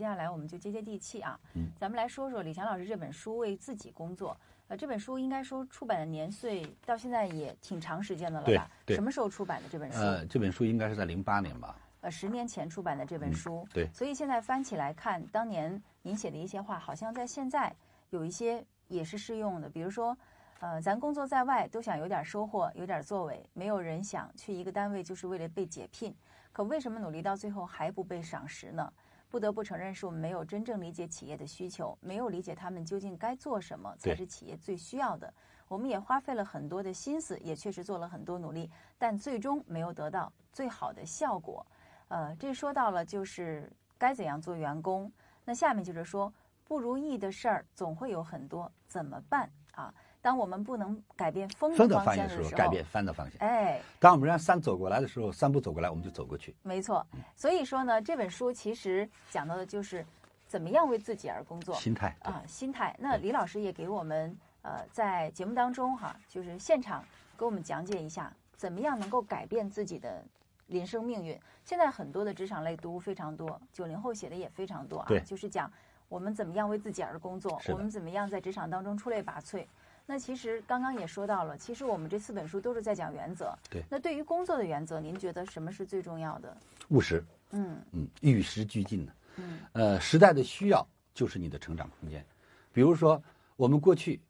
[0.00, 4.32] 接下来我们就接接地气啊，嗯咱们来说说李强老师这本书《为自己工作》。
[4.68, 8.70] 呃，这本书应该说出版的年岁到现在也挺长时间的了对吧？
[8.86, 9.98] 对什么时候出版的这本书？
[9.98, 11.76] 呃，这本书应该是在零八年吧？
[12.00, 13.68] 呃，十年前出版的这本书。
[13.74, 17.70] 对所以现在翻起来看，当年您写的一些话，好像在现在
[18.08, 19.68] 有一些也是适用的。
[19.68, 20.16] 比如说，
[20.60, 26.16] 呃，咱工作在外都想有点收获，有点作为，没有人想去一个单位就是为了被解聘。
[26.52, 28.90] 可为什么努力到最后还不被赏识呢？
[29.30, 35.32] 不得不承认，是我们没有真正理解企业的需求，没有理解他们究竟该做什么才是企业最需要的。
[35.68, 41.64] 我们也花费了很多的心思，也确实做了很多努力，但最终没有得到最好的效果。
[42.08, 45.10] 呃，这说到了就是该怎样做员工。
[45.44, 46.32] 那下面就是说，
[46.64, 49.94] 不如意的事儿总会有很多，怎么办啊？
[50.22, 53.38] 当我们不能改变风风的的方向的时候，的时候，改变帆的方向。
[53.40, 56.54] 哎，当我们让山走过来的时候，山不走过来，我们就走过去。
[56.62, 57.06] 没错。
[57.34, 60.04] 所以说呢，这本书其实讲到的就是
[60.46, 62.94] 怎么样为自己而工作心态啊，心态。
[62.98, 67.02] 那李老师也给我们呃在节目当中哈，就是现场
[67.38, 70.22] 给我们讲解一下，怎么样能够改变自己的
[70.66, 71.38] 人生命运。
[71.64, 75.70] 现在很多的职场类读物非常多，九零后写的也非常多啊，就是讲
[76.08, 79.64] 我们怎么样为自己而工作，我们怎么样在职场当中出类拔萃。
[80.10, 83.56] 那其实刚刚也说到了，其实我们这四本书都是在讲原则。
[83.70, 86.56] 对那对于工作的原则，您觉得什么是最重要的？
[86.88, 89.12] 务实，嗯嗯，与时俱进的。
[89.36, 92.26] 嗯呃，时代的需要就是你的成长空间。
[92.72, 93.22] 比如说，
[93.54, 94.20] 我们过去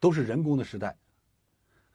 [0.00, 0.94] 都是人工的时代，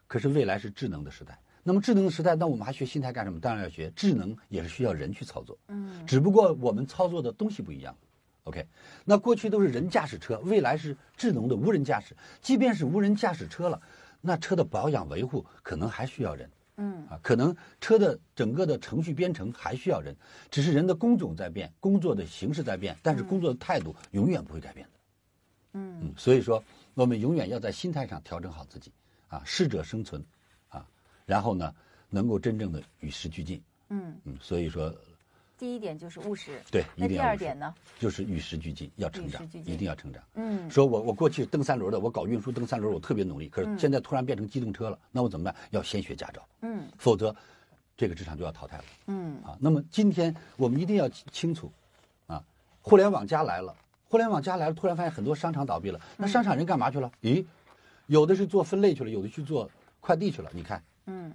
[0.08, 1.40] 可是未来是智能的时代。
[1.62, 3.40] 那么智能的时代，那我们还学心态干什么？
[3.40, 5.56] 当然要学智能，也是需要人去操作。
[5.68, 7.96] 嗯只不过我们操作的东西不一样。
[8.44, 8.66] OK，
[9.06, 12.16] 那过去都是人驾驶车，未来是智能的无人驾驶。
[12.42, 13.80] 即便是无人驾驶车了，
[14.20, 20.16] 那车的保养维护可能还需要人嗯啊，可能车的整个的程序编程还需要人，
[20.50, 25.00] 只是人的工种在变，工作的形式在变，但是工作的态度永远不会改变的。
[25.74, 26.64] 嗯嗯，所以说
[26.96, 28.92] 我们永远要在心态上调整好自己
[29.28, 30.26] 啊，适者生存
[30.70, 30.84] 啊，
[31.26, 31.74] 然后呢，
[32.10, 33.62] 能够真正的与时俱进。
[33.90, 34.92] 嗯，嗯，所以说
[35.62, 36.60] 第一点就是务实。
[36.72, 37.72] 对，那第一定要务实二点呢？
[38.00, 40.20] 就是与时俱进，要成长一定要成长。
[40.34, 45.56] 嗯说我我过去蹬三轮的，我搞运输蹬三轮，我特别努力，可是现在突然变成机动车了，那我怎么办？
[45.70, 47.36] 要先学驾照，嗯否则
[47.96, 49.56] 这个职场就要淘汰了嗯啊。
[49.60, 51.72] 那么今天我们一定要清楚，
[52.26, 52.44] 啊，
[52.82, 53.76] 互联网加来了，
[54.10, 57.12] 互联网加来了，突然发现很多商场倒闭了，那商场人干嘛去了？
[57.22, 57.46] 咦，
[58.08, 60.50] 有的是做分类去了，有的去做快递去了。
[60.56, 61.32] 你看，嗯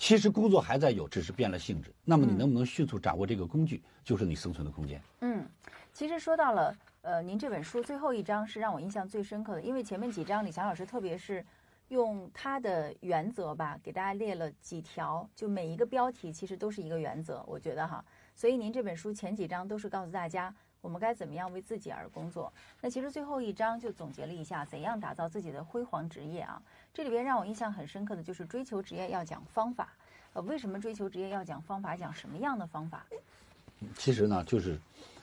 [0.00, 1.92] 其实工作还在有，只是变了性质。
[2.06, 5.00] 那么你能不能迅速掌握这个工具，就是你生存的空间。
[5.20, 5.46] 嗯。
[5.92, 11.44] 其实说到了呃，您这本书最后一章是让我印象最深刻的，因为前面几章李强老师特别是
[11.88, 18.02] 用他的原则吧，给大家列了几条，就每一个标题其实都是一个原则，我觉得哈。
[18.34, 22.52] 所以您这本书前几章都是告诉大家我们该怎么样为自己而工作。
[22.80, 26.62] 那其实最后一章就总结了一下怎样打造自己的辉煌职业啊。
[26.94, 29.92] 这里边让我印象很深刻的就是追求职业要讲方法。
[30.32, 31.96] 呃，为什么追求职业要讲方法？
[31.96, 33.04] 讲什么样的方法？
[33.96, 34.78] 其实呢，就是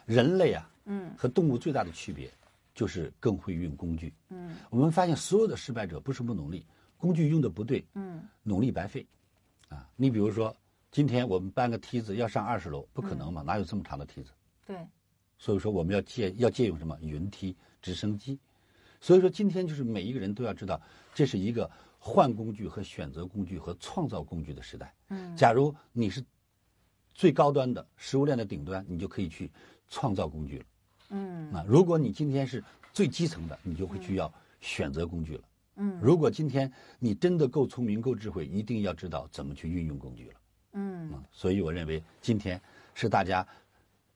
[0.05, 2.29] 人类啊嗯和动物最大的区别，
[2.75, 4.13] 就是更会用工具。
[4.29, 6.65] 嗯我们发现所有的失败者不是不努力，
[6.97, 9.05] 工具用的不对，嗯努力白费。
[9.69, 10.55] 啊，你比如说，
[10.91, 14.31] 今天我们搬个梯子要上二十楼，不可嗯能嘛，哪有这么长的梯子？
[14.65, 14.87] 对，
[15.37, 18.39] 所以说我们要借要借用什么云梯、直升机。
[18.99, 20.81] 所以说今天就是每一个人都要知道，
[21.13, 24.93] 这是一个换工具和选择工具和创造工具的时代。
[25.09, 26.23] 嗯假如你是
[27.13, 29.51] 最高端的食物链的顶端，你就可以去
[29.87, 30.65] 创造工具了。
[31.09, 35.43] 嗯啊，如果你今天是最基层的，你就会去要选择工具了。
[35.75, 40.39] 嗯如果今天你真的够聪明、够智慧，一定要知道怎么去运用工具了。
[41.37, 42.59] 所以我认为今天
[42.95, 43.47] 是大家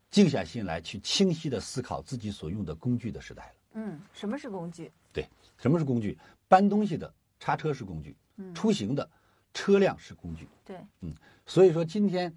[0.09, 3.53] 静下心来去清晰的思考自己所用的工具的时代了。
[3.73, 4.91] 嗯，什么是工具？
[5.13, 5.23] 对，
[5.55, 6.17] 什么是工具？
[6.47, 9.07] 搬东西的叉车是工具，嗯出行的
[9.53, 10.49] 车辆是工具。
[10.65, 11.13] 对，嗯
[11.45, 12.35] 所以说，今天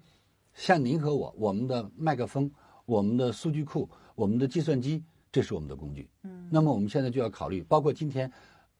[0.53, 2.49] 像您和我，我们的麦克风、
[2.85, 6.07] 我们的数据库、我们的计算机，这是我们的工具。
[6.21, 8.31] 嗯那么我们现在就要考虑，包括今天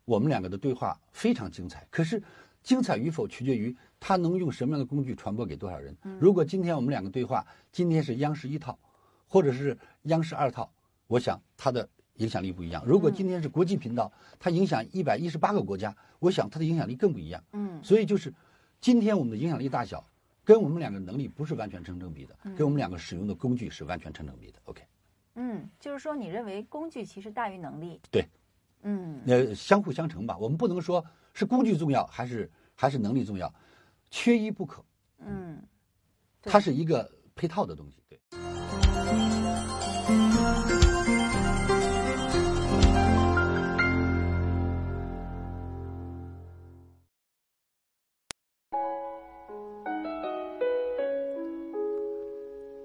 [0.05, 2.21] 我们两个的对话非常精彩，可是
[2.65, 5.95] 精彩与否取决于他能用什么样的工具传播给多少人。
[6.19, 8.77] 如果今天我们两个对话，今天是央视一套，
[9.27, 10.73] 或者是央视二套，
[11.05, 12.83] 我想它的影响力不一样。
[12.83, 17.41] 如果今天是国际频道，它影响一百一十八个国家，我想它的影响力更不一样。
[17.53, 18.33] 嗯所以就是，
[18.81, 20.03] 今天我们的影响力大小，
[20.43, 24.59] 跟我们两个能力不是完全成正比的，跟我们两个使用的工具是完全成正比的。
[24.63, 24.81] OK，
[25.35, 28.01] 嗯，就是说你认为工具其实大于能力？
[28.09, 28.25] 对，
[28.81, 30.35] 嗯呃，相互相成吧。
[30.35, 33.53] 我们不能说是工具重要，还是还是能力重要？
[34.09, 34.83] 缺一不可。
[35.19, 35.61] 嗯。
[36.41, 38.01] 它是一个配套的东西。
[38.07, 38.17] 对。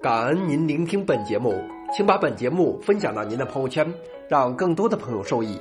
[0.02, 1.54] 感恩您聆听本节目，
[1.92, 3.94] 请把本节目分享到您的朋友圈，
[4.28, 5.60] 让更多的朋友受益。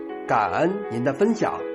[0.31, 1.70] 感恩您的分享。